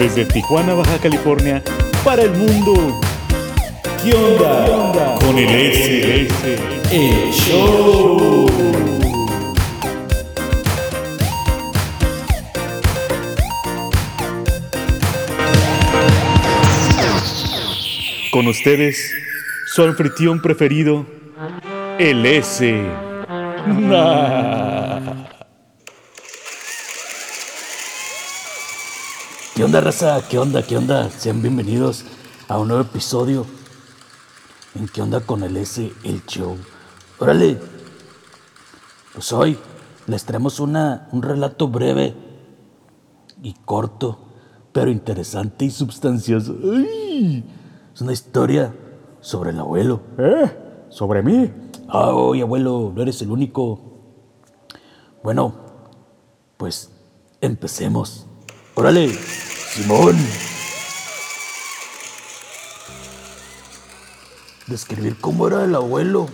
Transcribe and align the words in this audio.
desde 0.00 0.24
Tijuana, 0.24 0.72
Baja 0.72 0.96
California, 0.96 1.62
para 2.02 2.22
el 2.22 2.30
mundo. 2.30 2.98
¿Qué 4.02 4.14
onda? 4.14 4.64
¿Qué 4.64 4.70
onda? 4.70 5.14
Con 5.20 5.36
el 5.36 5.48
S, 5.50 6.28
el 6.90 7.30
show. 7.34 8.46
Con 18.30 18.46
ustedes, 18.46 19.12
su 19.66 19.82
anfitrión 19.82 20.40
preferido, 20.40 21.04
el 21.98 22.24
S. 22.24 22.74
¿Qué 29.60 29.64
onda, 29.64 29.82
raza? 29.82 30.26
¿Qué 30.26 30.38
onda? 30.38 30.62
¿Qué 30.62 30.78
onda? 30.78 31.10
Sean 31.10 31.42
bienvenidos 31.42 32.06
a 32.48 32.58
un 32.58 32.68
nuevo 32.68 32.82
episodio 32.82 33.44
en 34.74 34.88
¿Qué 34.88 35.02
onda 35.02 35.20
con 35.20 35.42
el 35.42 35.54
S, 35.58 35.92
el 36.02 36.24
show? 36.24 36.56
Órale, 37.18 37.58
pues 39.12 39.30
hoy 39.34 39.58
les 40.06 40.24
traemos 40.24 40.60
una, 40.60 41.10
un 41.12 41.20
relato 41.20 41.68
breve 41.68 42.14
y 43.42 43.52
corto, 43.66 44.18
pero 44.72 44.90
interesante 44.90 45.66
y 45.66 45.70
sustancioso. 45.70 46.56
¡Ay! 46.64 47.44
Es 47.94 48.00
una 48.00 48.14
historia 48.14 48.74
sobre 49.20 49.50
el 49.50 49.60
abuelo. 49.60 50.00
¿Eh? 50.16 50.86
¿Sobre 50.88 51.22
mí? 51.22 51.52
Ay, 51.86 52.40
abuelo, 52.40 52.94
no 52.96 53.02
eres 53.02 53.20
el 53.20 53.30
único. 53.30 53.78
Bueno, 55.22 55.52
pues 56.56 56.90
empecemos. 57.42 58.26
Órale, 58.74 59.10
Simón. 59.72 60.16
Describir 64.66 65.20
cómo 65.20 65.46
era 65.46 65.64
el 65.64 65.76
abuelo 65.76 66.26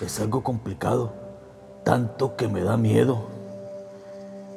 es 0.00 0.18
algo 0.20 0.42
complicado, 0.42 1.12
tanto 1.84 2.34
que 2.36 2.48
me 2.48 2.62
da 2.62 2.78
miedo. 2.78 3.26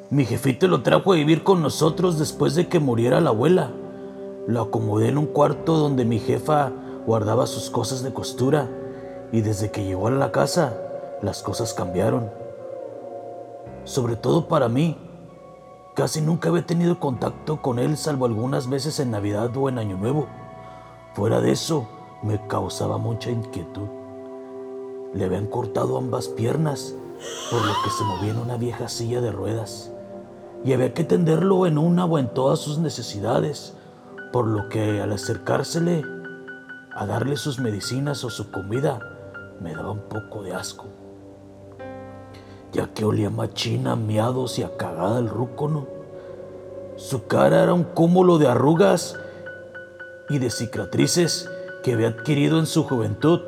Mi 0.08 0.24
jefito 0.24 0.66
lo 0.66 0.82
trajo 0.82 1.12
a 1.12 1.16
vivir 1.16 1.44
con 1.44 1.60
nosotros 1.60 2.18
después 2.18 2.54
de 2.54 2.68
que 2.68 2.78
muriera 2.78 3.20
la 3.20 3.30
abuela. 3.30 3.70
Lo 4.46 4.62
acomodé 4.62 5.08
en 5.08 5.18
un 5.18 5.26
cuarto 5.26 5.76
donde 5.76 6.06
mi 6.06 6.18
jefa 6.18 6.72
guardaba 7.06 7.46
sus 7.46 7.68
cosas 7.68 8.02
de 8.02 8.14
costura 8.14 8.66
y 9.30 9.42
desde 9.42 9.70
que 9.70 9.84
llegó 9.84 10.06
a 10.06 10.10
la 10.10 10.32
casa 10.32 10.72
las 11.20 11.42
cosas 11.42 11.74
cambiaron. 11.74 12.30
Sobre 13.84 14.16
todo 14.16 14.48
para 14.48 14.70
mí, 14.70 14.96
casi 15.94 16.20
nunca 16.20 16.48
había 16.48 16.66
tenido 16.66 16.98
contacto 16.98 17.60
con 17.60 17.78
él 17.78 17.96
salvo 17.96 18.26
algunas 18.26 18.68
veces 18.68 18.98
en 19.00 19.10
Navidad 19.10 19.56
o 19.56 19.68
en 19.68 19.78
Año 19.78 19.96
Nuevo. 19.96 20.26
Fuera 21.14 21.40
de 21.40 21.52
eso, 21.52 21.88
me 22.22 22.46
causaba 22.46 22.98
mucha 22.98 23.30
inquietud. 23.30 23.88
Le 25.14 25.24
habían 25.24 25.46
cortado 25.46 25.98
ambas 25.98 26.28
piernas, 26.28 26.94
por 27.50 27.60
lo 27.60 27.72
que 27.84 27.90
se 27.90 28.04
movía 28.04 28.30
en 28.30 28.38
una 28.38 28.56
vieja 28.56 28.88
silla 28.88 29.20
de 29.20 29.30
ruedas, 29.30 29.92
y 30.64 30.72
había 30.72 30.94
que 30.94 31.04
tenderlo 31.04 31.66
en 31.66 31.76
una 31.76 32.04
o 32.06 32.18
en 32.18 32.32
todas 32.32 32.60
sus 32.60 32.78
necesidades, 32.78 33.76
por 34.32 34.46
lo 34.46 34.68
que 34.68 35.02
al 35.02 35.12
acercársele 35.12 36.02
a 36.94 37.06
darle 37.06 37.36
sus 37.36 37.58
medicinas 37.58 38.24
o 38.24 38.30
su 38.30 38.50
comida, 38.50 39.00
me 39.60 39.74
daba 39.74 39.92
un 39.92 40.08
poco 40.08 40.42
de 40.42 40.54
asco, 40.54 40.86
ya 42.72 42.88
que 42.94 43.04
olía 43.04 43.30
machina, 43.30 43.96
miados 43.96 44.58
y 44.58 44.62
a 44.62 44.76
cagada 44.76 45.18
el 45.18 45.28
rúcono. 45.28 45.86
Su 46.96 47.26
cara 47.26 47.62
era 47.62 47.74
un 47.74 47.84
cúmulo 47.84 48.38
de 48.38 48.48
arrugas 48.48 49.18
y 50.30 50.38
de 50.38 50.50
cicatrices 50.50 51.48
que 51.82 51.92
había 51.92 52.08
adquirido 52.08 52.58
en 52.58 52.66
su 52.66 52.84
juventud. 52.84 53.40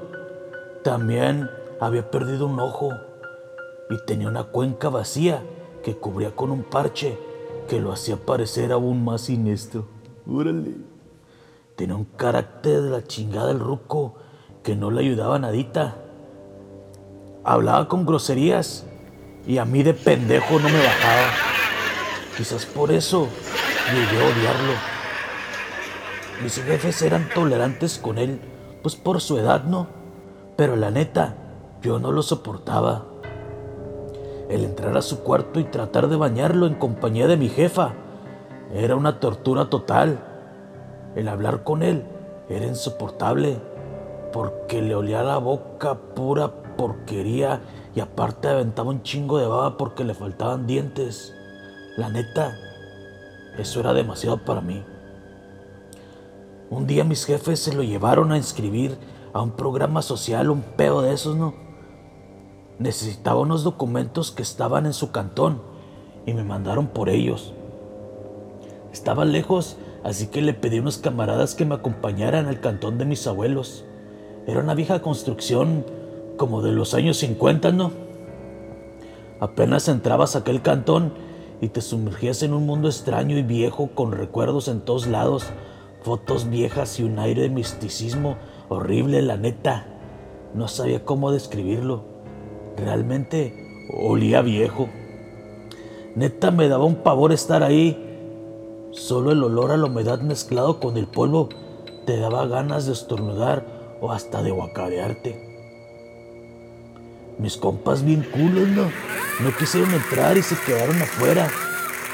También 0.83 1.51
había 1.81 2.11
perdido 2.11 2.47
un 2.47 2.61
ojo 2.61 2.91
y 3.91 3.97
tenía 4.07 4.29
una 4.29 4.45
cuenca 4.45 4.89
vacía 4.91 5.43
que 5.83 5.97
cubría 5.97 6.35
con 6.35 6.51
un 6.51 6.63
parche 6.63 7.19
que 7.69 7.81
lo 7.81 7.93
hacía 7.93 8.17
parecer 8.17 8.73
aún 8.73 9.05
más 9.05 9.23
siniestro. 9.23 9.87
Órale. 10.31 10.75
Tenía 11.77 11.97
un 11.97 12.05
carácter 12.05 12.83
de 12.83 12.91
la 12.91 13.03
chingada 13.03 13.51
el 13.51 13.61
ruco 13.61 14.15
que 14.63 14.77
no 14.77 14.91
le 14.91 15.01
ayudaba 15.01 15.39
nadita. 15.39 15.97
Hablaba 17.43 17.89
con 17.89 18.07
groserías 18.07 18.87
y 19.47 19.59
a 19.59 19.65
mí 19.65 19.83
de 19.83 19.95
pendejo 19.95 20.59
no 20.59 20.69
me 20.69 20.79
bajaba. 20.79 21.29
Quizás 22.37 22.67
por 22.67 22.91
eso 22.91 23.29
llegué 23.93 24.23
a 24.23 24.27
odiarlo. 24.27 24.73
Mis 26.43 26.63
jefes 26.63 27.03
eran 27.03 27.29
tolerantes 27.29 27.99
con 27.99 28.19
él, 28.19 28.41
pues 28.83 28.97
por 28.97 29.21
su 29.21 29.39
edad, 29.39 29.65
¿no? 29.65 29.87
Pero 30.57 30.77
la 30.77 30.91
neta, 30.91 31.37
yo 31.83 31.99
no 31.99 32.13
lo 32.13 32.23
soportaba. 32.23 33.07
El 34.49 34.65
entrar 34.65 34.97
a 34.97 35.03
su 35.03 35.21
cuarto 35.21 35.61
y 35.61 35.65
tratar 35.65 36.09
de 36.09 36.17
bañarlo 36.17 36.67
en 36.67 36.75
compañía 36.75 37.27
de 37.27 37.37
mi 37.37 37.49
jefa 37.49 37.95
era 38.75 38.97
una 38.97 39.21
tortura 39.21 39.71
total. 39.71 40.19
El 41.15 41.29
hablar 41.29 41.63
con 41.63 41.83
él 41.83 42.05
era 42.49 42.67
insoportable 42.67 43.59
porque 44.33 44.83
le 44.83 44.95
olía 44.95 45.23
la 45.23 45.39
boca 45.39 45.95
pura 45.95 46.51
porquería 46.85 47.63
y 47.95 48.01
aparte 48.01 48.47
aventaba 48.47 48.91
un 48.91 49.03
chingo 49.03 49.39
de 49.39 49.47
baba 49.47 49.79
porque 49.79 50.05
le 50.05 50.13
faltaban 50.13 50.67
dientes. 50.67 51.35
La 51.97 52.11
neta, 52.11 52.55
eso 53.57 53.81
era 53.81 53.95
demasiado 53.95 54.45
para 54.45 54.61
mí. 54.61 54.85
Un 56.69 56.87
día 56.87 57.05
mis 57.05 57.25
jefes 57.25 57.61
se 57.61 57.73
lo 57.73 57.83
llevaron 57.83 58.33
a 58.33 58.37
inscribir 58.37 58.99
a 59.33 59.41
un 59.41 59.53
programa 59.53 60.03
social, 60.03 60.51
un 60.51 60.61
pedo 60.61 61.01
de 61.01 61.15
esos, 61.15 61.37
¿no? 61.37 61.55
Necesitaba 62.79 63.41
unos 63.41 63.65
documentos 63.65 64.31
que 64.31 64.43
estaban 64.43 64.85
en 64.85 64.93
su 64.93 65.11
cantón 65.11 65.63
y 66.27 66.35
me 66.35 66.45
mandaron 66.45 66.89
por 66.89 67.09
ellos. 67.09 67.55
Estaba 68.93 69.25
lejos, 69.25 69.79
así 70.03 70.27
que 70.27 70.43
le 70.43 70.53
pedí 70.53 70.77
a 70.77 70.83
unos 70.83 70.99
camaradas 70.99 71.55
que 71.55 71.65
me 71.65 71.77
acompañaran 71.77 72.47
al 72.47 72.61
cantón 72.61 72.99
de 72.99 73.07
mis 73.07 73.27
abuelos. 73.27 73.87
Era 74.47 74.61
una 74.61 74.75
vieja 74.75 75.01
construcción 75.01 75.87
como 76.37 76.63
de 76.63 76.73
los 76.73 76.95
años 76.95 77.19
50, 77.19 77.73
¿no? 77.73 77.93
Apenas 79.41 79.89
entrabas 79.89 80.37
a 80.37 80.41
aquel 80.41 80.63
cantón 80.63 81.13
y 81.61 81.69
te 81.69 81.81
sumergías 81.81 82.43
en 82.43 82.55
un 82.55 82.67
mundo 82.67 82.89
extraño 82.89 83.37
y 83.37 83.43
viejo 83.43 83.91
con 83.95 84.13
recuerdos 84.13 84.69
en 84.69 84.81
todos 84.81 85.07
lados, 85.07 85.47
fotos 86.03 86.49
viejas 86.49 86.99
y 87.01 87.05
un 87.05 87.19
aire 87.19 87.43
de 87.43 87.51
misticismo 87.51 88.37
horrible, 88.69 89.23
la 89.23 89.37
neta. 89.37 89.87
No 90.55 90.69
sabía 90.69 91.05
cómo 91.05 91.33
describirlo. 91.33 92.05
Realmente 92.77 93.89
olía 93.93 94.41
viejo. 94.43 94.89
Neta 96.15 96.51
me 96.51 96.69
daba 96.69 96.85
un 96.85 96.97
pavor 96.97 97.33
estar 97.33 97.63
ahí. 97.63 98.01
Solo 98.93 99.33
el 99.33 99.43
olor 99.43 99.73
a 99.73 99.77
la 99.77 99.87
humedad 99.87 100.21
mezclado 100.21 100.79
con 100.79 100.97
el 100.97 101.07
polvo 101.07 101.49
te 102.07 102.19
daba 102.19 102.47
ganas 102.47 102.87
de 102.87 102.93
estornudar 102.93 103.67
o 104.01 104.13
hasta 104.13 104.43
de 104.43 104.51
guacarearte. 104.51 105.54
Mis 107.39 107.57
compas 107.57 108.05
bien 108.05 108.23
culos, 108.33 108.69
¿no? 108.69 108.91
No 109.41 109.57
quisieron 109.59 109.93
entrar 109.93 110.37
y 110.37 110.43
se 110.43 110.57
quedaron 110.65 111.01
afuera. 111.03 111.49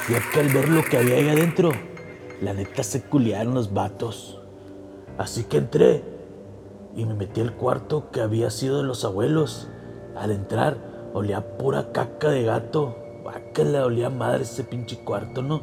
Ya 0.09 0.21
que 0.33 0.41
al 0.41 0.49
ver 0.49 0.69
lo 0.69 0.85
que 0.85 0.99
había 0.99 1.17
ahí 1.17 1.29
adentro, 1.29 1.73
la 2.41 2.55
neta 2.55 2.83
se 2.83 3.03
culiaron 3.03 3.55
los 3.55 3.73
vatos. 3.73 4.41
Así 5.19 5.45
que 5.45 5.59
entré 5.59 6.03
y 6.97 7.05
me 7.05 7.15
metí 7.15 7.41
al 7.41 7.55
cuarto 7.55 8.11
que 8.11 8.21
había 8.21 8.51
sido 8.51 8.79
de 8.79 8.85
los 8.85 9.05
abuelos. 9.05 9.69
Al 10.17 10.31
entrar, 10.31 10.79
olía 11.13 11.57
pura 11.59 11.93
caca 11.93 12.31
de 12.31 12.45
gato. 12.45 12.97
Que 13.55 13.65
le 13.65 13.81
olía 13.81 14.11
madre 14.11 14.45
ese 14.45 14.63
pinche 14.63 14.99
cuarto, 14.99 15.43
¿no? 15.43 15.61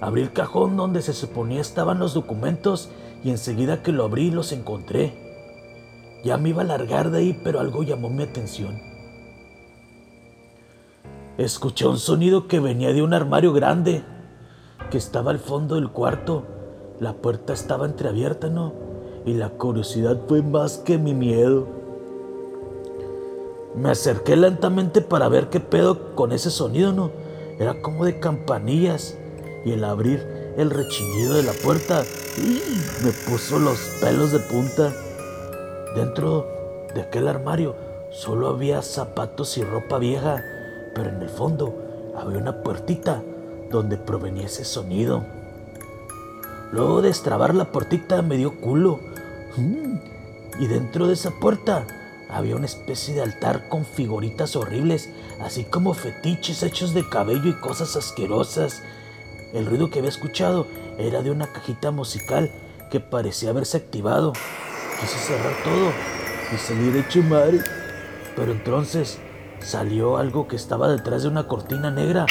Abrí 0.00 0.20
el 0.20 0.32
cajón 0.32 0.76
donde 0.76 1.00
se 1.00 1.14
suponía 1.14 1.62
estaban 1.62 1.98
los 1.98 2.12
documentos 2.12 2.90
y 3.22 3.30
enseguida 3.30 3.82
que 3.82 3.92
lo 3.92 4.04
abrí 4.04 4.30
los 4.30 4.52
encontré. 4.52 5.33
Ya 6.24 6.38
me 6.38 6.48
iba 6.48 6.62
a 6.62 6.64
largar 6.66 7.10
de 7.10 7.18
ahí, 7.18 7.40
pero 7.44 7.60
algo 7.60 7.82
llamó 7.82 8.08
mi 8.08 8.22
atención. 8.22 8.80
Escuché 11.36 11.86
un 11.86 11.98
sonido 11.98 12.48
que 12.48 12.60
venía 12.60 12.92
de 12.92 13.02
un 13.02 13.12
armario 13.12 13.52
grande 13.52 14.04
que 14.90 14.98
estaba 14.98 15.32
al 15.32 15.38
fondo 15.38 15.74
del 15.74 15.90
cuarto. 15.90 16.44
La 17.00 17.12
puerta 17.12 17.52
estaba 17.52 17.86
entreabierta, 17.86 18.48
¿no? 18.48 18.72
Y 19.26 19.34
la 19.34 19.50
curiosidad 19.50 20.20
fue 20.28 20.42
más 20.42 20.78
que 20.78 20.96
mi 20.96 21.12
miedo. 21.12 21.66
Me 23.74 23.90
acerqué 23.90 24.36
lentamente 24.36 25.00
para 25.00 25.28
ver 25.28 25.50
qué 25.50 25.58
pedo 25.60 26.14
con 26.14 26.32
ese 26.32 26.50
sonido, 26.50 26.92
¿no? 26.92 27.10
Era 27.58 27.82
como 27.82 28.04
de 28.04 28.20
campanillas. 28.20 29.18
Y 29.64 29.72
el 29.72 29.82
abrir 29.82 30.54
el 30.56 30.70
rechinido 30.70 31.34
de 31.34 31.42
la 31.42 31.52
puerta 31.52 32.04
me 33.02 33.10
puso 33.28 33.58
los 33.58 33.78
pelos 34.00 34.30
de 34.30 34.38
punta. 34.38 34.92
Dentro 35.94 36.46
de 36.94 37.02
aquel 37.02 37.28
armario 37.28 37.76
solo 38.10 38.48
había 38.48 38.82
zapatos 38.82 39.56
y 39.58 39.62
ropa 39.62 39.98
vieja, 39.98 40.42
pero 40.94 41.10
en 41.10 41.22
el 41.22 41.28
fondo 41.28 42.12
había 42.16 42.38
una 42.38 42.62
puertita 42.62 43.22
donde 43.70 43.96
provenía 43.96 44.46
ese 44.46 44.64
sonido. 44.64 45.24
Luego 46.72 47.02
de 47.02 47.08
destrabar 47.08 47.54
la 47.54 47.70
puertita 47.70 48.22
me 48.22 48.36
dio 48.36 48.60
culo. 48.60 48.98
Mm. 49.56 49.98
Y 50.58 50.66
dentro 50.66 51.06
de 51.06 51.14
esa 51.14 51.30
puerta 51.30 51.86
había 52.28 52.56
una 52.56 52.66
especie 52.66 53.14
de 53.14 53.22
altar 53.22 53.68
con 53.68 53.84
figuritas 53.84 54.56
horribles, 54.56 55.10
así 55.40 55.64
como 55.64 55.94
fetiches 55.94 56.62
hechos 56.64 56.94
de 56.94 57.08
cabello 57.08 57.50
y 57.50 57.60
cosas 57.60 57.94
asquerosas. 57.94 58.82
El 59.52 59.66
ruido 59.66 59.90
que 59.90 60.00
había 60.00 60.10
escuchado 60.10 60.66
era 60.98 61.22
de 61.22 61.30
una 61.30 61.52
cajita 61.52 61.92
musical 61.92 62.50
que 62.90 62.98
parecía 62.98 63.50
haberse 63.50 63.76
activado. 63.76 64.32
Quise 65.00 65.18
cerrar 65.18 65.52
todo 65.64 65.92
y 66.52 66.58
salí 66.58 66.90
de 66.90 67.00
hecho 67.00 67.22
madre. 67.22 67.60
Pero 68.36 68.52
entonces 68.52 69.18
salió 69.60 70.16
algo 70.16 70.48
que 70.48 70.56
estaba 70.56 70.88
detrás 70.88 71.22
de 71.22 71.28
una 71.28 71.46
cortina 71.46 71.90
negra. 71.90 72.26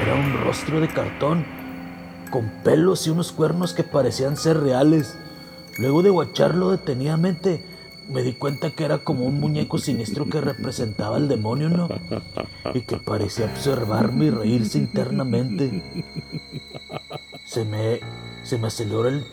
Era 0.00 0.14
un 0.14 0.44
rostro 0.44 0.80
de 0.80 0.88
cartón, 0.88 1.46
con 2.30 2.50
pelos 2.62 3.06
y 3.06 3.10
unos 3.10 3.32
cuernos 3.32 3.72
que 3.72 3.84
parecían 3.84 4.36
ser 4.36 4.60
reales. 4.60 5.16
Luego 5.78 6.02
de 6.02 6.10
guacharlo 6.10 6.70
detenidamente, 6.70 7.64
me 8.08 8.22
di 8.22 8.34
cuenta 8.34 8.70
que 8.70 8.84
era 8.84 8.98
como 8.98 9.24
un 9.24 9.40
muñeco 9.40 9.78
siniestro 9.78 10.26
que 10.26 10.40
representaba 10.40 11.16
al 11.16 11.28
demonio, 11.28 11.68
¿no? 11.68 11.88
Y 12.74 12.82
que 12.82 12.96
parecía 12.96 13.46
observarme 13.46 14.26
y 14.26 14.30
reírse 14.30 14.78
internamente. 14.78 15.82
Se 17.44 17.64
me, 17.64 18.00
se 18.42 18.58
me 18.58 18.68
aceleró 18.68 19.08
el 19.08 19.24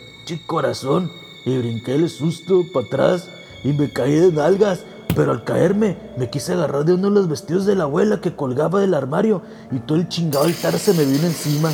corazón 0.46 1.12
y 1.46 1.58
brinqué 1.58 1.96
el 1.96 2.10
susto 2.10 2.64
para 2.74 2.88
atrás 2.88 3.30
y 3.64 3.74
me 3.74 3.92
caí 3.92 4.16
de 4.16 4.32
nalgas. 4.32 4.86
Pero 5.16 5.32
al 5.34 5.44
caerme 5.44 5.98
me 6.18 6.30
quise 6.30 6.54
agarrar 6.54 6.86
de 6.86 6.94
uno 6.94 7.10
de 7.10 7.16
los 7.16 7.28
vestidos 7.28 7.66
de 7.66 7.76
la 7.76 7.84
abuela 7.84 8.22
que 8.22 8.36
colgaba 8.36 8.80
del 8.80 8.94
armario 8.94 9.42
y 9.70 9.80
todo 9.80 9.98
el 9.98 10.08
chingado 10.08 10.46
altar 10.46 10.78
se 10.80 10.94
me 10.94 11.04
vino 11.04 11.26
encima. 11.26 11.70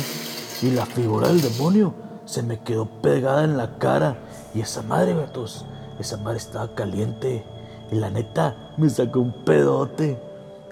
Y 0.60 0.72
la 0.72 0.86
figura 0.86 1.28
del 1.28 1.40
demonio 1.40 1.94
se 2.24 2.42
me 2.42 2.60
quedó 2.60 2.86
pegada 3.00 3.44
en 3.44 3.56
la 3.56 3.78
cara. 3.78 4.18
Y 4.54 4.60
esa 4.60 4.82
madre, 4.82 5.14
gatos, 5.14 5.64
esa 6.00 6.16
madre 6.16 6.38
estaba 6.38 6.74
caliente. 6.74 7.44
Y 7.92 7.94
la 7.94 8.10
neta 8.10 8.74
me 8.76 8.90
sacó 8.90 9.20
un 9.20 9.44
pedote. 9.44 10.20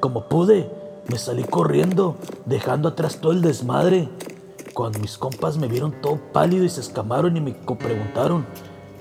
Como 0.01 0.29
pude, 0.29 0.69
me 1.09 1.19
salí 1.19 1.45
corriendo, 1.45 2.17
dejando 2.47 2.89
atrás 2.89 3.19
todo 3.21 3.31
el 3.31 3.43
desmadre. 3.43 4.09
Cuando 4.75 4.99
mis 4.99 5.17
compas 5.17 5.57
me 5.57 5.69
vieron 5.69 6.03
todo 6.03 6.21
pálido 6.33 6.65
y 6.65 6.69
se 6.69 6.81
escamaron 6.81 7.37
y 7.37 7.41
me 7.41 7.53
preguntaron 7.53 8.45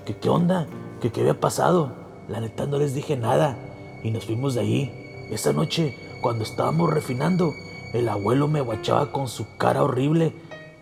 que 0.06 0.16
qué 0.16 0.30
onda, 0.30 0.68
que 1.02 1.12
qué 1.12 1.22
había 1.22 1.40
pasado. 1.40 1.92
La 2.30 2.40
neta 2.40 2.66
no 2.66 2.78
les 2.78 2.94
dije 2.94 3.18
nada 3.18 3.58
y 4.04 4.12
nos 4.12 4.26
fuimos 4.26 4.56
de 4.56 4.62
ahí. 4.62 5.28
Esa 5.32 5.52
noche, 5.52 5.96
cuando 6.22 6.44
estábamos 6.44 6.94
refinando, 6.94 7.52
el 7.94 8.08
abuelo 8.08 8.48
me 8.48 8.60
aguachaba 8.60 9.12
con 9.12 9.28
su 9.28 9.58
cara 9.58 9.84
horrible. 9.84 10.34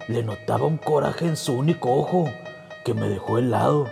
Le 0.07 0.23
notaba 0.23 0.65
un 0.65 0.77
coraje 0.77 1.25
en 1.25 1.37
su 1.37 1.53
único 1.53 1.93
ojo 1.93 2.25
que 2.83 2.93
me 2.93 3.07
dejó 3.07 3.37
helado. 3.37 3.87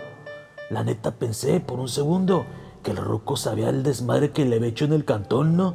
La 0.70 0.84
neta 0.84 1.12
pensé 1.12 1.60
por 1.60 1.80
un 1.80 1.88
segundo 1.88 2.46
que 2.82 2.90
el 2.90 2.98
ruco 2.98 3.36
sabía 3.36 3.70
el 3.70 3.82
desmadre 3.82 4.30
que 4.30 4.44
le 4.44 4.56
había 4.56 4.68
hecho 4.68 4.84
en 4.84 4.92
el 4.92 5.04
cantón, 5.04 5.56
¿no? 5.56 5.72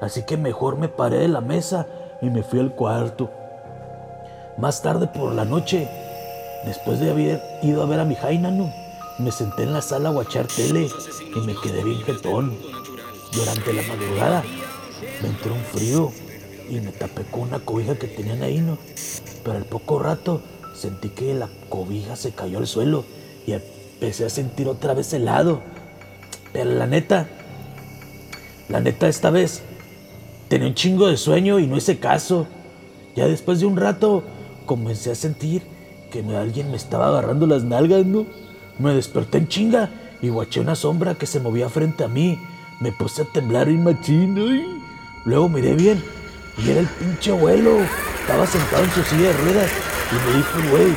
Así 0.00 0.24
que 0.24 0.36
mejor 0.36 0.76
me 0.76 0.88
paré 0.88 1.18
de 1.18 1.28
la 1.28 1.40
mesa 1.40 1.86
y 2.20 2.30
me 2.30 2.42
fui 2.42 2.60
al 2.60 2.74
cuarto. 2.74 3.30
Más 4.58 4.82
tarde 4.82 5.06
por 5.06 5.32
la 5.32 5.44
noche, 5.44 5.88
después 6.64 7.00
de 7.00 7.10
haber 7.10 7.40
ido 7.62 7.82
a 7.82 7.86
ver 7.86 8.00
a 8.00 8.04
mi 8.04 8.14
Jaina, 8.14 8.50
¿no? 8.50 8.81
Me 9.18 9.30
senté 9.30 9.64
en 9.64 9.72
la 9.72 9.82
sala 9.82 10.08
a 10.08 10.12
guachar 10.12 10.46
tele 10.46 10.88
y 11.34 11.40
me 11.40 11.54
quedé 11.54 11.84
bien 11.84 12.02
jetón. 12.02 12.56
Durante 13.32 13.72
la 13.72 13.82
madrugada 13.82 14.44
me 15.22 15.28
entró 15.28 15.54
un 15.54 15.64
frío 15.64 16.12
y 16.68 16.80
me 16.80 16.92
tapé 16.92 17.22
con 17.24 17.42
una 17.42 17.58
cobija 17.60 17.96
que 17.96 18.06
tenían 18.06 18.42
ahí, 18.42 18.60
¿no? 18.60 18.78
Pero 19.44 19.56
al 19.56 19.64
poco 19.64 19.98
rato 19.98 20.40
sentí 20.74 21.08
que 21.10 21.34
la 21.34 21.48
cobija 21.68 22.16
se 22.16 22.32
cayó 22.32 22.58
al 22.58 22.66
suelo 22.66 23.04
y 23.46 23.52
empecé 23.52 24.24
a 24.24 24.30
sentir 24.30 24.68
otra 24.68 24.94
vez 24.94 25.12
helado. 25.12 25.62
Pero 26.52 26.70
la 26.70 26.86
neta, 26.86 27.28
la 28.68 28.80
neta 28.80 29.08
esta 29.08 29.30
vez 29.30 29.62
tenía 30.48 30.68
un 30.68 30.74
chingo 30.74 31.08
de 31.08 31.16
sueño 31.16 31.58
y 31.58 31.66
no 31.66 31.76
hice 31.76 31.98
caso. 31.98 32.46
Ya 33.16 33.26
después 33.26 33.60
de 33.60 33.66
un 33.66 33.76
rato 33.76 34.22
comencé 34.66 35.10
a 35.10 35.14
sentir 35.14 35.62
que 36.10 36.20
alguien 36.36 36.70
me 36.70 36.76
estaba 36.76 37.08
agarrando 37.08 37.46
las 37.46 37.64
nalgas, 37.64 38.04
¿no? 38.04 38.26
Me 38.78 38.94
desperté 38.94 39.38
en 39.38 39.48
chinga 39.48 39.90
y 40.20 40.28
guaché 40.28 40.60
una 40.60 40.74
sombra 40.74 41.14
que 41.14 41.26
se 41.26 41.40
movía 41.40 41.68
frente 41.68 42.04
a 42.04 42.08
mí. 42.08 42.38
Me 42.80 42.92
puse 42.92 43.22
a 43.22 43.24
temblar 43.26 43.68
y 43.68 43.76
machino. 43.76 44.46
Y 44.46 44.82
luego 45.24 45.48
miré 45.48 45.74
bien 45.74 46.02
y 46.58 46.70
era 46.70 46.80
el 46.80 46.86
pinche 46.86 47.32
abuelo. 47.32 47.78
Estaba 48.20 48.46
sentado 48.46 48.84
en 48.84 48.90
su 48.90 49.02
silla 49.02 49.28
de 49.28 49.32
ruedas 49.32 49.70
y 50.10 50.30
me 50.30 50.36
dijo, 50.36 50.70
güey, 50.70 50.94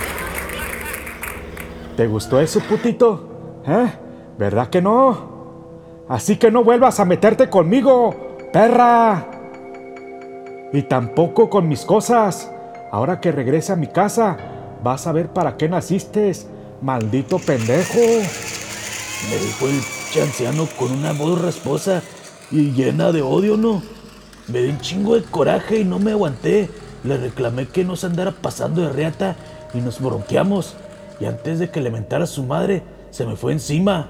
¿Te 1.95 2.07
gustó 2.07 2.41
eso, 2.41 2.59
putito? 2.59 3.61
¿Eh? 3.65 3.87
¿Verdad 4.37 4.67
que 4.67 4.81
no? 4.81 5.33
Así 6.09 6.35
que 6.35 6.51
no 6.51 6.63
vuelvas 6.63 6.99
a 6.99 7.05
meterte 7.05 7.49
conmigo, 7.49 8.13
perra. 8.51 9.27
Y 10.73 10.83
tampoco 10.83 11.49
con 11.49 11.69
mis 11.69 11.85
cosas. 11.85 12.51
Ahora 12.91 13.21
que 13.21 13.31
regrese 13.31 13.71
a 13.71 13.77
mi 13.77 13.87
casa, 13.87 14.35
vas 14.83 15.07
a 15.07 15.13
ver 15.13 15.29
para 15.29 15.55
qué 15.55 15.69
naciste, 15.69 16.33
maldito 16.81 17.39
pendejo. 17.39 17.99
Me 17.99 19.37
dijo 19.37 19.67
el 19.67 19.81
chanciano 20.11 20.67
con 20.77 20.91
una 20.91 21.13
voz 21.13 21.41
rasposa 21.41 22.01
y 22.51 22.71
llena 22.71 23.11
de 23.11 23.21
odio, 23.21 23.57
¿no? 23.57 23.81
Me 24.47 24.61
dio 24.61 24.71
un 24.71 24.79
chingo 24.79 25.15
de 25.15 25.23
coraje 25.23 25.79
y 25.79 25.85
no 25.85 25.99
me 25.99 26.11
aguanté. 26.11 26.69
Le 27.03 27.17
reclamé 27.17 27.67
que 27.67 27.83
no 27.83 27.95
se 27.95 28.07
andara 28.07 28.31
pasando 28.31 28.81
de 28.81 28.89
reata 28.91 29.35
y 29.73 29.79
nos 29.79 29.99
bronqueamos 29.99 30.75
y 31.19 31.25
antes 31.25 31.59
de 31.59 31.69
que 31.69 31.81
le 31.81 31.91
mentara 31.91 32.25
a 32.25 32.27
su 32.27 32.43
madre, 32.43 32.83
se 33.09 33.25
me 33.25 33.35
fue 33.35 33.53
encima. 33.53 34.09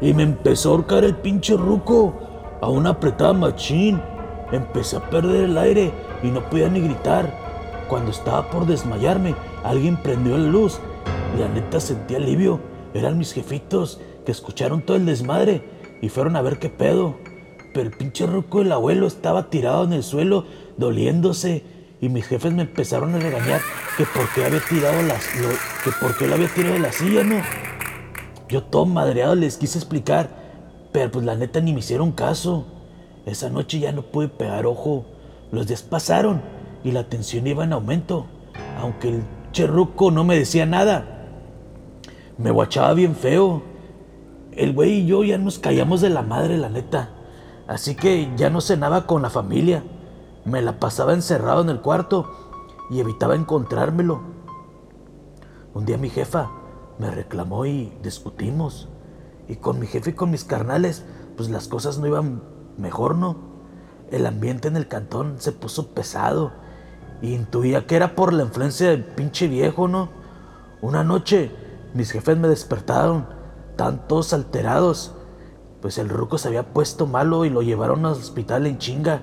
Y 0.00 0.12
me 0.12 0.22
empezó 0.22 0.68
a 0.68 0.72
ahorcar 0.72 1.04
el 1.04 1.16
pinche 1.16 1.56
ruco 1.56 2.14
a 2.60 2.68
una 2.68 2.90
apretada 2.90 3.32
machín. 3.32 4.00
Empecé 4.52 4.96
a 4.96 5.10
perder 5.10 5.44
el 5.44 5.58
aire 5.58 5.92
y 6.22 6.28
no 6.28 6.48
podía 6.48 6.68
ni 6.68 6.80
gritar. 6.80 7.32
Cuando 7.88 8.10
estaba 8.10 8.50
por 8.50 8.66
desmayarme, 8.66 9.34
alguien 9.64 9.96
prendió 9.96 10.36
la 10.36 10.48
luz 10.48 10.80
la 11.38 11.48
neta 11.48 11.80
sentí 11.80 12.14
alivio. 12.14 12.60
Eran 12.94 13.18
mis 13.18 13.32
jefitos 13.32 14.00
que 14.24 14.32
escucharon 14.32 14.82
todo 14.82 14.96
el 14.96 15.06
desmadre 15.06 15.62
y 16.00 16.08
fueron 16.08 16.36
a 16.36 16.42
ver 16.42 16.58
qué 16.58 16.68
pedo. 16.68 17.16
Pero 17.74 17.88
el 17.88 17.96
pinche 17.96 18.26
ruco 18.26 18.60
del 18.60 18.72
abuelo 18.72 19.06
estaba 19.06 19.50
tirado 19.50 19.84
en 19.84 19.92
el 19.92 20.02
suelo, 20.02 20.46
doliéndose 20.76 21.62
y 22.00 22.08
mis 22.08 22.26
jefes 22.26 22.52
me 22.52 22.62
empezaron 22.62 23.14
a 23.14 23.18
regañar 23.18 23.60
que 23.96 24.04
por 24.04 24.28
qué 24.34 24.44
había 24.44 24.60
tirado 24.60 25.02
las 25.02 25.26
que 25.26 25.90
por 26.00 26.16
qué 26.16 26.26
lo 26.26 26.34
había 26.34 26.48
tirado 26.48 26.74
de 26.74 26.80
la 26.80 26.92
silla, 26.92 27.24
¿no? 27.24 27.36
Yo 28.48 28.62
todo 28.62 28.86
madreado 28.86 29.34
les 29.34 29.56
quise 29.56 29.78
explicar, 29.78 30.30
pero 30.92 31.10
pues 31.10 31.24
la 31.24 31.34
neta 31.34 31.60
ni 31.60 31.72
me 31.72 31.80
hicieron 31.80 32.12
caso. 32.12 32.66
Esa 33.24 33.50
noche 33.50 33.80
ya 33.80 33.92
no 33.92 34.02
pude 34.02 34.28
pegar 34.28 34.66
ojo. 34.66 35.04
Los 35.50 35.66
días 35.66 35.82
pasaron 35.82 36.42
y 36.84 36.92
la 36.92 37.08
tensión 37.08 37.46
iba 37.46 37.64
en 37.64 37.72
aumento, 37.72 38.26
aunque 38.80 39.08
el 39.08 39.22
cherruco 39.52 40.10
no 40.10 40.22
me 40.22 40.38
decía 40.38 40.66
nada. 40.66 41.15
Me 42.38 42.50
guachaba 42.50 42.92
bien 42.92 43.14
feo. 43.14 43.62
El 44.52 44.74
güey 44.74 45.00
y 45.00 45.06
yo 45.06 45.24
ya 45.24 45.38
nos 45.38 45.58
callamos 45.58 46.00
de 46.02 46.10
la 46.10 46.22
madre, 46.22 46.58
la 46.58 46.68
neta. 46.68 47.10
Así 47.66 47.94
que 47.94 48.30
ya 48.36 48.50
no 48.50 48.60
cenaba 48.60 49.06
con 49.06 49.22
la 49.22 49.30
familia. 49.30 49.82
Me 50.44 50.60
la 50.60 50.78
pasaba 50.78 51.14
encerrado 51.14 51.62
en 51.62 51.70
el 51.70 51.80
cuarto 51.80 52.30
y 52.90 53.00
evitaba 53.00 53.34
encontrármelo. 53.34 54.20
Un 55.72 55.86
día 55.86 55.96
mi 55.96 56.10
jefa 56.10 56.50
me 56.98 57.10
reclamó 57.10 57.64
y 57.66 57.92
discutimos. 58.02 58.88
Y 59.48 59.56
con 59.56 59.78
mi 59.78 59.86
jefe 59.86 60.10
y 60.10 60.14
con 60.14 60.30
mis 60.30 60.44
carnales, 60.44 61.04
pues 61.36 61.48
las 61.48 61.68
cosas 61.68 61.98
no 61.98 62.06
iban 62.06 62.42
mejor, 62.76 63.16
¿no? 63.16 63.36
El 64.10 64.26
ambiente 64.26 64.68
en 64.68 64.76
el 64.76 64.88
cantón 64.88 65.36
se 65.38 65.52
puso 65.52 65.94
pesado. 65.94 66.52
Y 67.22 67.34
intuía 67.34 67.86
que 67.86 67.96
era 67.96 68.14
por 68.14 68.34
la 68.34 68.42
influencia 68.42 68.90
del 68.90 69.04
pinche 69.04 69.48
viejo, 69.48 69.88
¿no? 69.88 70.10
Una 70.82 71.02
noche 71.02 71.50
mis 71.96 72.12
jefes 72.12 72.36
me 72.36 72.46
despertaron, 72.46 73.26
tan 73.76 74.06
todos 74.06 74.34
alterados. 74.34 75.12
Pues 75.80 75.96
el 75.96 76.10
ruco 76.10 76.36
se 76.36 76.48
había 76.48 76.74
puesto 76.74 77.06
malo 77.06 77.44
y 77.44 77.50
lo 77.50 77.62
llevaron 77.62 78.04
al 78.04 78.12
hospital 78.12 78.66
en 78.66 78.78
chinga. 78.78 79.22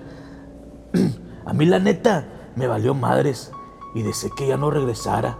A 1.46 1.54
mí 1.54 1.66
la 1.66 1.78
neta 1.78 2.26
me 2.56 2.68
valió 2.68 2.96
madres 2.96 3.52
y 3.94 4.02
deseé 4.02 4.32
que 4.36 4.48
ya 4.48 4.58
no 4.58 4.72
regresara. 4.72 5.38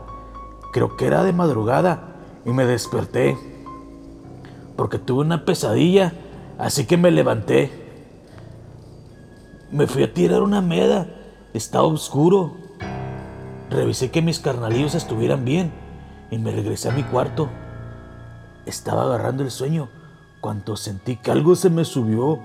Creo 0.72 0.96
que 0.96 1.08
era 1.08 1.24
de 1.24 1.34
madrugada 1.34 2.16
y 2.46 2.52
me 2.52 2.66
desperté 2.66 3.38
porque 4.76 5.00
tuve 5.00 5.22
una 5.22 5.46
pesadilla, 5.46 6.14
así 6.58 6.86
que 6.86 6.98
me 6.98 7.10
levanté. 7.10 7.72
Me 9.72 9.88
fui 9.88 10.04
a 10.04 10.14
tirar 10.14 10.44
una 10.44 10.62
meda, 10.62 11.08
estaba 11.54 11.86
oscuro. 11.86 12.54
Revisé 13.72 14.12
que 14.12 14.22
mis 14.22 14.40
carnalillos 14.40 14.94
estuvieran 14.94 15.46
bien 15.46 15.83
y 16.34 16.38
me 16.40 16.52
regresé 16.52 16.90
a 16.90 16.94
mi 16.94 17.04
cuarto. 17.04 17.50
Estaba 18.66 19.04
agarrando 19.04 19.44
el 19.44 19.52
sueño 19.52 19.90
cuando 20.42 20.76
sentí 20.76 21.16
que 21.18 21.32
algo 21.32 21.56
se 21.56 21.70
me 21.70 21.86
subió 21.86 22.40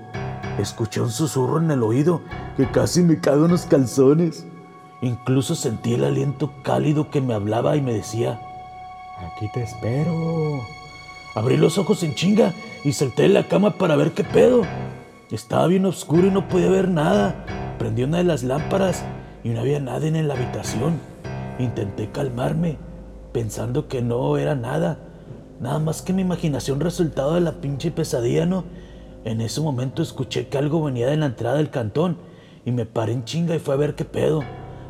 Escuché 0.59 0.99
un 0.99 1.09
susurro 1.09 1.59
en 1.59 1.71
el 1.71 1.83
oído 1.83 2.21
que 2.57 2.69
casi 2.69 3.01
me 3.01 3.21
cago 3.21 3.45
en 3.45 3.51
los 3.51 3.65
calzones. 3.65 4.45
Incluso 5.01 5.55
sentí 5.55 5.93
el 5.93 6.03
aliento 6.03 6.51
cálido 6.63 7.09
que 7.09 7.21
me 7.21 7.33
hablaba 7.33 7.77
y 7.77 7.81
me 7.81 7.93
decía, 7.93 8.41
aquí 9.25 9.49
te 9.53 9.63
espero. 9.63 10.59
Abrí 11.33 11.55
los 11.55 11.77
ojos 11.77 12.03
en 12.03 12.13
chinga 12.13 12.53
y 12.83 12.91
salté 12.91 13.23
de 13.23 13.29
la 13.29 13.47
cama 13.47 13.77
para 13.77 13.95
ver 13.95 14.11
qué 14.11 14.25
pedo. 14.25 14.63
Estaba 15.31 15.67
bien 15.67 15.85
oscuro 15.85 16.27
y 16.27 16.31
no 16.31 16.49
podía 16.49 16.69
ver 16.69 16.89
nada. 16.89 17.45
Prendí 17.77 18.03
una 18.03 18.17
de 18.17 18.25
las 18.25 18.43
lámparas 18.43 19.05
y 19.45 19.49
no 19.49 19.61
había 19.61 19.79
nadie 19.79 20.09
en 20.09 20.27
la 20.27 20.33
habitación. 20.33 20.99
Intenté 21.57 22.11
calmarme, 22.11 22.77
pensando 23.31 23.87
que 23.87 24.01
no 24.01 24.37
era 24.37 24.55
nada, 24.55 24.99
nada 25.59 25.79
más 25.79 26.01
que 26.01 26.13
mi 26.13 26.21
imaginación 26.21 26.79
resultado 26.79 27.35
de 27.35 27.41
la 27.41 27.61
pinche 27.61 27.91
pesadilla, 27.91 28.45
¿no? 28.45 28.63
En 29.25 29.41
ese 29.41 29.61
momento 29.61 30.01
escuché 30.01 30.47
que 30.47 30.57
algo 30.57 30.83
venía 30.83 31.07
de 31.07 31.17
la 31.17 31.25
entrada 31.25 31.57
del 31.57 31.69
cantón 31.69 32.17
y 32.65 32.71
me 32.71 32.85
paré 32.85 33.13
en 33.13 33.25
chinga 33.25 33.55
y 33.55 33.59
fue 33.59 33.73
a 33.73 33.77
ver 33.77 33.95
qué 33.95 34.05
pedo. 34.05 34.41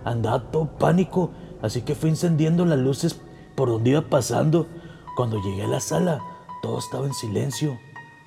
Andaba 0.06 0.52
todo 0.52 0.78
pánico, 0.78 1.32
así 1.62 1.82
que 1.82 1.96
fui 1.96 2.10
encendiendo 2.10 2.66
las 2.66 2.80
luces 2.80 3.20
por 3.56 3.70
donde 3.70 3.92
iba 3.92 4.02
pasando. 4.02 4.68
Cuando 5.16 5.42
llegué 5.42 5.64
a 5.64 5.68
la 5.68 5.80
sala, 5.80 6.22
todo 6.62 6.80
estaba 6.80 7.06
en 7.06 7.14
silencio 7.14 7.80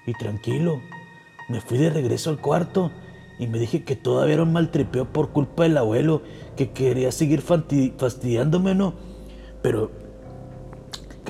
y 0.07 0.13
tranquilo. 0.15 0.81
Me 1.49 1.61
fui 1.61 1.79
de 1.79 1.91
regreso 1.91 2.31
al 2.31 2.41
cuarto 2.41 2.91
y 3.39 3.47
me 3.47 3.59
dije 3.59 3.85
que 3.85 3.97
todavía 3.97 4.35
era 4.35 4.43
un 4.43 4.53
maltripeo 4.53 5.07
por 5.13 5.31
culpa 5.31 5.63
del 5.63 5.79
abuelo, 5.79 6.23
que 6.57 6.71
quería 6.73 7.13
seguir 7.13 7.43
fastidiándome, 7.43 8.75
¿no? 8.75 8.95
Pero 9.63 9.91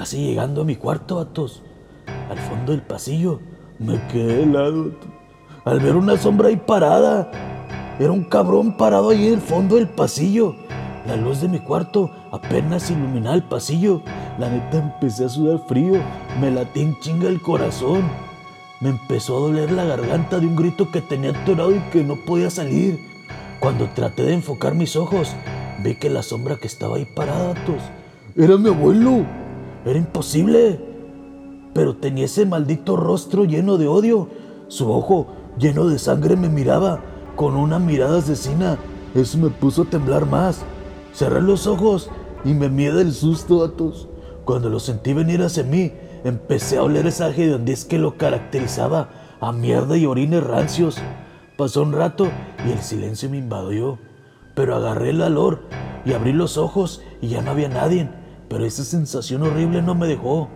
casi 0.03 0.17
llegando 0.17 0.63
a 0.63 0.65
mi 0.65 0.75
cuarto, 0.75 1.15
vatos, 1.15 1.63
al 2.29 2.37
fondo 2.37 2.73
del 2.73 2.83
pasillo, 2.83 3.39
me 3.79 4.05
quedé 4.09 4.43
helado 4.43 4.91
al 5.65 5.79
ver 5.79 5.95
una 5.95 6.17
sombra 6.17 6.49
ahí 6.49 6.57
parada. 6.57 7.31
Era 8.01 8.11
un 8.11 8.25
cabrón 8.25 8.77
parado 8.77 9.11
ahí 9.11 9.29
en 9.29 9.35
el 9.35 9.41
fondo 9.41 9.77
del 9.77 9.89
pasillo. 9.89 10.57
La 11.07 11.15
luz 11.15 11.41
de 11.41 11.47
mi 11.47 11.61
cuarto 11.61 12.11
apenas 12.33 12.91
iluminaba 12.91 13.37
el 13.37 13.45
pasillo. 13.45 14.03
La 14.41 14.51
neta 14.51 14.79
empecé 14.79 15.27
a 15.27 15.29
sudar 15.29 15.61
frío. 15.69 16.03
Me 16.41 16.51
latía 16.51 16.83
en 16.83 16.99
chinga 16.99 17.29
el 17.29 17.41
corazón. 17.41 18.03
Me 18.81 18.89
empezó 18.89 19.37
a 19.37 19.41
doler 19.43 19.71
la 19.71 19.85
garganta 19.85 20.41
de 20.41 20.49
un 20.49 20.57
grito 20.57 20.91
que 20.91 21.01
tenía 21.01 21.31
atorado 21.31 21.77
y 21.77 21.79
que 21.93 22.03
no 22.03 22.17
podía 22.17 22.51
salir. 22.51 22.99
Cuando 23.61 23.89
traté 23.95 24.25
de 24.25 24.35
enfocar 24.35 24.75
mis 24.75 24.97
ojos, 24.97 25.37
vi 25.79 25.95
que 25.95 26.11
la 26.11 26.25
sombra 26.25 26.57
que 26.57 26.67
estaba 26.67 26.97
ahí 26.97 27.05
parada, 27.05 27.55
era 28.35 28.57
mi 28.57 28.69
abuelo. 28.69 29.42
Era 29.85 29.99
imposible. 29.99 30.81
Pero 31.75 31.97
tenía 31.97 32.27
ese 32.27 32.47
maldito 32.47 32.97
rostro 32.97 33.45
lleno 33.45 33.79
de 33.79 33.89
odio. 33.89 34.29
Su 34.69 34.91
ojo 34.91 35.29
lleno 35.59 35.89
de 35.89 35.99
sangre 35.99 36.37
me 36.37 36.49
miraba 36.49 37.01
con 37.37 37.57
una 37.57 37.79
mirada 37.79 38.19
asesina. 38.19 38.79
Eso 39.15 39.39
me 39.39 39.51
puso 39.51 39.83
a 39.83 39.91
temblar 39.91 40.27
más. 40.27 40.65
Cerré 41.15 41.43
los 41.43 41.67
ojos 41.67 42.11
y 42.45 42.55
me 42.55 42.69
miedo 42.69 42.99
del 42.99 43.13
susto, 43.13 43.65
atos. 43.65 44.09
Cuando 44.45 44.69
lo 44.69 44.81
sentí 44.81 45.13
venir 45.13 45.43
hacia 45.43 45.63
mí, 45.63 45.93
empecé 46.25 46.79
a 46.79 46.83
oler 46.83 47.07
esa 47.07 47.29
es 47.31 47.85
que 47.85 47.99
lo 47.99 48.17
caracterizaba 48.17 49.09
a 49.41 49.53
mierda 49.53 49.97
y 49.97 50.07
orines 50.07 50.43
rancios. 50.43 50.99
Pasó 51.57 51.83
un 51.83 51.93
rato 51.93 52.29
y 52.67 52.73
el 52.73 52.81
silencio 52.81 53.29
me 53.29 53.39
invadió, 53.39 53.99
pero 54.55 54.75
agarré 54.75 55.11
el 55.11 55.21
olor 55.21 55.61
y 56.05 56.13
abrí 56.13 56.33
los 56.33 56.59
ojos 56.59 57.03
y 57.21 57.29
ya 57.29 57.43
no 57.43 57.53
había 57.53 57.69
nadie, 57.69 58.09
pero 58.53 58.67
esa 58.67 58.85
sensación 58.85 59.43
horrible 59.43 59.81
no 59.81 59.95
me 59.95 60.07
dejó. 60.07 60.51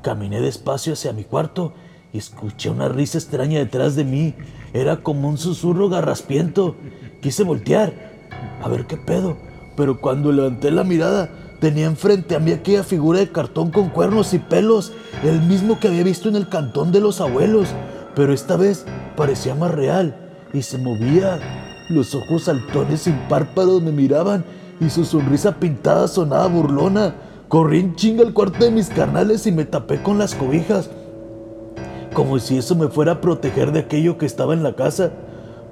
Caminé 0.00 0.40
despacio 0.40 0.94
hacia 0.94 1.12
mi 1.12 1.24
cuarto 1.24 1.74
y 2.10 2.16
escuché 2.16 2.70
una 2.70 2.88
risa 2.88 3.18
extraña 3.18 3.58
detrás 3.58 3.96
de 3.96 4.04
mí. 4.04 4.34
Era 4.72 5.02
como 5.02 5.28
un 5.28 5.36
susurro 5.36 5.90
garraspiento. 5.90 6.74
Quise 7.20 7.42
voltear 7.44 7.92
a 8.62 8.68
ver 8.68 8.86
qué 8.86 8.96
pedo, 8.96 9.36
pero 9.76 10.00
cuando 10.00 10.32
levanté 10.32 10.70
la 10.70 10.84
mirada 10.84 11.28
tenía 11.60 11.84
enfrente 11.84 12.34
a 12.34 12.38
mí 12.38 12.50
aquella 12.50 12.82
figura 12.82 13.18
de 13.18 13.30
cartón 13.30 13.70
con 13.70 13.90
cuernos 13.90 14.32
y 14.32 14.38
pelos, 14.38 14.94
el 15.22 15.42
mismo 15.42 15.78
que 15.78 15.88
había 15.88 16.02
visto 16.02 16.30
en 16.30 16.36
el 16.36 16.48
cantón 16.48 16.92
de 16.92 17.00
los 17.00 17.20
abuelos, 17.20 17.68
pero 18.14 18.32
esta 18.32 18.56
vez 18.56 18.86
parecía 19.16 19.54
más 19.54 19.70
real 19.70 20.32
y 20.54 20.62
se 20.62 20.78
movía. 20.78 21.38
Los 21.90 22.14
ojos 22.14 22.44
saltones 22.44 23.02
sin 23.02 23.16
párpados 23.28 23.82
me 23.82 23.92
miraban 23.92 24.46
y 24.80 24.88
su 24.88 25.04
sonrisa 25.04 25.56
pintada 25.60 26.08
sonaba 26.08 26.46
burlona. 26.46 27.14
Corrí 27.54 27.78
en 27.78 27.94
chinga 27.94 28.24
al 28.24 28.34
cuarto 28.34 28.64
de 28.64 28.72
mis 28.72 28.88
carnales 28.88 29.46
y 29.46 29.52
me 29.52 29.64
tapé 29.64 30.02
con 30.02 30.18
las 30.18 30.34
cobijas, 30.34 30.90
como 32.12 32.40
si 32.40 32.58
eso 32.58 32.74
me 32.74 32.88
fuera 32.88 33.12
a 33.12 33.20
proteger 33.20 33.70
de 33.70 33.78
aquello 33.78 34.18
que 34.18 34.26
estaba 34.26 34.54
en 34.54 34.64
la 34.64 34.74
casa. 34.74 35.12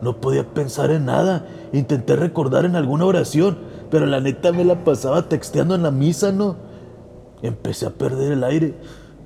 No 0.01 0.21
podía 0.21 0.45
pensar 0.55 0.93
en 0.93 1.07
nada. 1.07 1.45
Intenté 1.73 2.15
recordar 2.15 2.67
en 2.67 2.77
alguna 2.77 3.05
oración, 3.05 3.59
pero 3.91 4.07
la 4.07 4.21
neta 4.21 4.53
me 4.53 4.65
la 4.65 4.85
pasaba 4.85 5.29
texteando 5.29 5.75
en 5.75 5.83
la 5.83 5.91
misa, 5.91 6.31
¿no? 6.31 6.55
Empecé 7.43 7.87
a 7.87 7.91
perder 7.91 8.31
el 8.31 8.45
aire 8.45 8.77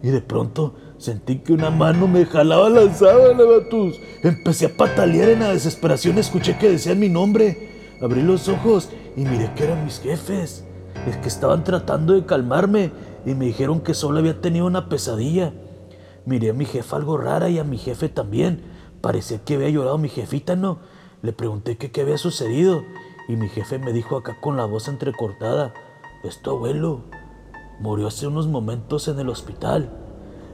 y 0.03 0.09
de 0.09 0.23
pronto 0.23 0.77
Sentí 0.97 1.41
que 1.41 1.53
una 1.53 1.69
mano 1.69 2.09
me 2.09 2.25
jalaba 2.25 2.71
la 2.71 2.91
sábana, 2.91 3.45
Batus. 3.45 4.01
Empecé 4.23 4.65
a 4.65 4.75
patalear 4.75 5.29
en 5.29 5.41
la 5.41 5.53
desesperación. 5.53 6.17
Escuché 6.17 6.57
que 6.57 6.71
decían 6.71 7.01
mi 7.01 7.11
nombre. 7.11 7.69
Abrí 8.01 8.23
los 8.23 8.49
ojos 8.49 8.89
y 9.15 9.27
miré 9.27 9.53
que 9.55 9.65
eran 9.65 9.85
mis 9.85 10.01
jefes. 10.01 10.65
Es 11.07 11.17
que 11.17 11.29
estaban 11.29 11.65
tratando 11.65 12.15
de 12.15 12.25
calmarme 12.25 12.93
y 13.25 13.35
me 13.35 13.47
dijeron 13.47 13.81
que 13.81 13.95
solo 13.95 14.19
había 14.19 14.41
tenido 14.41 14.67
una 14.67 14.89
pesadilla. 14.89 15.53
Miré 16.25 16.51
a 16.51 16.55
mi 16.55 16.65
jefa 16.65 16.97
algo 16.97 17.19
rara 17.19 17.49
y 17.49 17.59
a 17.59 17.65
mi 17.65 17.79
jefe 17.79 18.09
también. 18.09 18.63
Parecía 19.01 19.45
que 19.45 19.55
había 19.55 19.71
llorado 19.71 19.99
mi 19.99 20.09
jefita, 20.09 20.57
¿no? 20.57 20.79
Le 21.23 21.33
pregunté 21.33 21.77
qué 21.77 22.01
había 22.01 22.19
sucedido 22.19 22.83
y 23.29 23.37
mi 23.37 23.49
jefe 23.49 23.79
me 23.79 23.93
dijo 23.93 24.17
acá 24.17 24.37
con 24.41 24.57
la 24.57 24.65
voz 24.65 24.89
entrecortada, 24.89 25.75
es 26.23 26.41
abuelo. 26.45 27.01
Murió 27.81 28.07
hace 28.07 28.27
unos 28.27 28.47
momentos 28.47 29.09
en 29.09 29.19
el 29.19 29.29
hospital. 29.29 29.91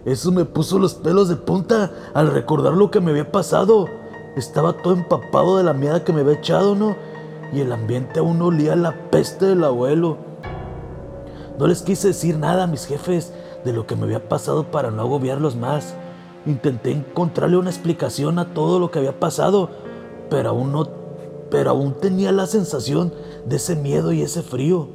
Eso 0.05 0.33
me 0.33 0.45
puso 0.45 0.79
los 0.79 0.95
pelos 0.95 1.29
de 1.29 1.37
punta 1.37 1.93
al 2.15 2.33
recordar 2.33 2.73
lo 2.73 2.91
que 2.91 3.01
me 3.01 3.11
había 3.11 3.31
pasado. 3.31 3.89
Estaba 4.37 4.79
todo 4.79 4.95
empapado 4.95 5.59
de 5.59 5.65
la 5.65 5.75
mierda 5.75 6.05
que 6.05 6.13
me 6.13 6.23
había 6.23 6.35
echado, 6.35 6.75
¿no? 6.75 6.97
Y 7.53 7.61
el 7.61 7.73
ambiente 7.73 8.21
aún 8.21 8.41
olía 8.43 8.73
a 8.73 8.77
la 8.77 9.11
peste 9.11 9.47
del 9.47 9.63
abuelo. 9.65 10.17
No 11.59 11.67
les 11.67 11.83
quise 11.83 12.09
decir 12.09 12.39
nada 12.39 12.65
a 12.65 12.67
mis 12.67 12.87
jefes 12.87 13.33
de 13.65 13.73
lo 13.73 13.87
que 13.87 13.97
me 13.97 14.05
había 14.05 14.29
pasado 14.29 14.71
para 14.71 14.91
no 14.91 15.03
agobiarlos 15.03 15.57
más. 15.57 15.95
Intenté 16.47 16.91
encontrarle 16.91 17.57
una 17.57 17.71
explicación 17.71 18.39
a 18.39 18.55
todo 18.55 18.79
lo 18.79 18.91
que 18.91 18.99
había 18.99 19.21
pasado, 19.21 19.71
pero 20.31 20.51
aún 20.51 20.73
no, 20.73 20.89
pero 21.51 21.71
aún 21.71 21.95
tenía 22.01 22.33
la 22.33 22.47
sensación 22.47 23.13
de 23.47 23.57
ese 23.57 23.77
miedo 23.77 24.13
y 24.13 24.23
ese 24.23 24.43
frío. 24.43 24.91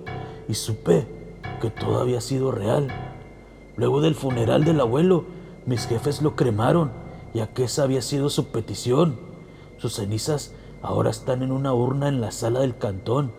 Y 0.50 0.56
supe 0.56 1.08
que 1.62 1.70
todo 1.70 2.00
había 2.00 2.22
sido 2.22 2.52
real. 2.52 2.88
Luego 3.76 4.02
del 4.02 4.16
funeral 4.16 4.66
del 4.66 4.82
abuelo, 4.82 5.26
mis 5.66 5.86
jefes 5.86 6.22
lo 6.22 6.36
cremaron, 6.36 6.92
ya 7.34 7.48
que 7.48 7.66
esa 7.66 7.84
había 7.84 8.02
sido 8.02 8.30
su 8.30 8.48
petición. 8.48 9.20
Sus 9.78 9.96
cenizas 9.96 10.54
ahora 10.82 11.12
están 11.12 11.44
en 11.44 11.52
una 11.52 11.74
urna 11.74 12.08
en 12.08 12.20
la 12.20 12.32
sala 12.32 12.62
del 12.62 12.78
cantón 12.78 13.32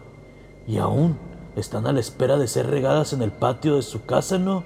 y 0.67 0.79
aún 0.79 1.17
están 1.61 1.87
a 1.87 1.93
la 1.93 2.01
espera 2.01 2.37
de 2.37 2.49
ser 2.49 2.69
regadas 2.69 3.13
en 3.13 3.23
el 3.23 3.33
patio 3.33 3.77
de 3.77 3.83
su 3.83 4.05
casa, 4.05 4.39
¿no? 4.39 4.65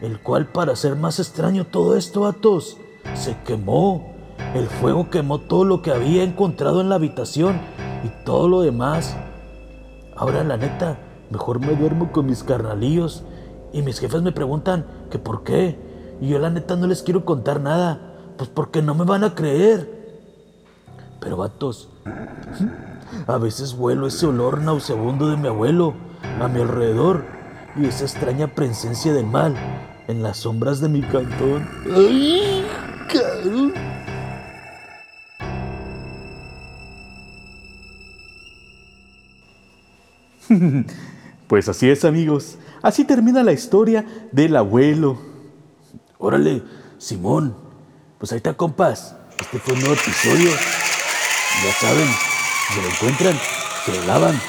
El 0.00 0.20
cual, 0.20 0.46
para 0.46 0.72
hacer 0.72 0.96
más 0.96 1.18
extraño 1.18 1.66
todo 1.66 1.96
esto, 1.96 2.26
Atos, 2.26 2.78
se 3.14 3.36
quemó. 3.44 4.14
El 4.54 4.66
fuego 4.66 5.10
quemó 5.10 5.40
todo 5.40 5.64
lo 5.64 5.82
que 5.82 5.90
había 5.90 6.22
encontrado 6.22 6.80
en 6.80 6.88
la 6.88 6.94
habitación 6.94 7.60
y 8.04 8.24
todo 8.24 8.48
lo 8.48 8.62
demás. 8.62 9.16
Ahora, 10.16 10.42
la 10.44 10.56
neta, 10.56 10.98
mejor 11.30 11.60
me 11.60 11.76
duermo 11.76 12.12
con 12.12 12.26
mis 12.26 12.42
carnalillos 12.42 13.24
y 13.72 13.82
mis 13.82 13.98
jefes 13.98 14.22
me 14.22 14.32
preguntan 14.32 14.86
que 15.10 15.18
por 15.18 15.44
qué. 15.44 15.78
Y 16.20 16.28
yo 16.28 16.38
la 16.38 16.50
neta 16.50 16.76
no 16.76 16.86
les 16.86 17.02
quiero 17.02 17.24
contar 17.24 17.60
nada. 17.60 18.34
Pues 18.36 18.48
porque 18.48 18.80
no 18.82 18.94
me 18.94 19.04
van 19.04 19.24
a 19.24 19.34
creer. 19.34 20.00
Pero 21.20 21.36
vatos, 21.36 21.90
a 23.26 23.38
veces 23.38 23.76
vuelo 23.76 24.06
ese 24.06 24.26
olor 24.26 24.60
nauseabundo 24.60 25.28
de 25.28 25.36
mi 25.36 25.48
abuelo 25.48 25.94
a 26.40 26.48
mi 26.48 26.60
alrededor 26.60 27.24
y 27.76 27.86
esa 27.86 28.04
extraña 28.04 28.48
presencia 28.54 29.12
del 29.12 29.26
mal 29.26 29.54
en 30.08 30.22
las 30.22 30.38
sombras 30.38 30.80
de 30.80 30.88
mi 30.88 31.02
cantón. 31.02 31.68
¡Ay, 31.94 32.64
Pues 41.46 41.68
así 41.68 41.90
es 41.90 42.04
amigos, 42.04 42.58
así 42.80 43.04
termina 43.04 43.42
la 43.42 43.52
historia 43.52 44.04
del 44.30 44.54
abuelo. 44.54 45.18
Órale, 46.18 46.62
Simón, 46.98 47.56
pues 48.18 48.30
ahí 48.30 48.36
está 48.36 48.54
compas, 48.54 49.16
este 49.40 49.58
fue 49.58 49.74
un 49.74 49.80
nuevo 49.80 49.94
episodio. 49.94 50.50
Ya 50.50 51.72
saben, 51.72 52.06
si 52.72 52.80
lo 52.80 52.88
encuentran, 52.88 53.38
se 53.84 53.92
lo 53.92 54.06
lavan 54.06 54.40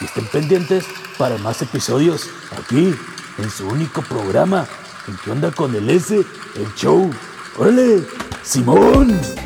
y 0.00 0.04
estén 0.04 0.26
pendientes 0.26 0.84
para 1.18 1.38
más 1.38 1.62
episodios 1.62 2.28
aquí 2.58 2.94
en 3.38 3.50
su 3.50 3.66
único 3.66 4.02
programa, 4.02 4.66
en 5.08 5.16
qué 5.18 5.30
onda 5.30 5.50
con 5.50 5.74
el 5.74 5.90
S, 5.90 6.14
el 6.16 6.74
show. 6.74 7.10
Órale, 7.56 8.06
Simón. 8.42 9.43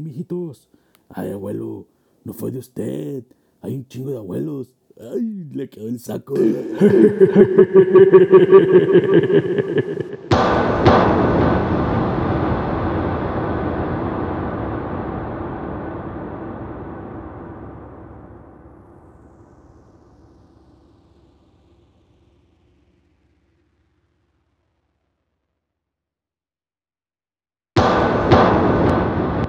Mijitos? 0.00 0.68
Ay, 1.08 1.32
abuelo, 1.32 1.86
no 2.24 2.32
fue 2.32 2.50
de 2.50 2.58
usted. 2.58 3.24
Hay 3.62 3.74
un 3.74 3.86
chingo 3.86 4.10
de 4.10 4.18
abuelos. 4.18 4.74
Ay, 4.98 5.46
le 5.52 5.68
quedó 5.68 5.88
el 5.88 5.98
saco. 5.98 6.34